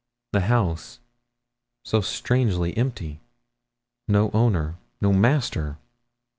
[0.31, 0.99] The house
[1.85, 3.21] so strangely empty.
[4.07, 5.77] No owner no master!